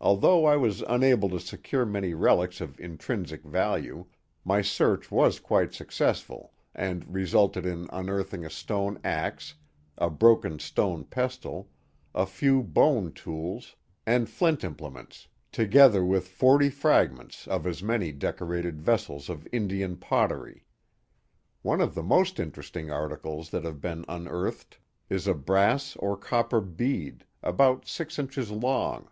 [0.00, 4.06] Although I was unable to secure many relics of intrinsic value,
[4.44, 9.56] my search was quite suc cessful and resulted in unearthing a stone axe,
[9.96, 11.68] a broken stone pestle,
[12.14, 13.74] a few bone tools,
[14.06, 20.30] and flint implements, together with forty fragments of as many decorated vessels of Indian pot
[20.30, 20.60] tery.
[21.62, 24.78] One of the most interesting articles that have been un earthed
[25.10, 29.08] is a brass or copper bead, about six inches long.